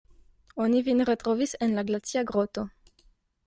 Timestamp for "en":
1.67-1.77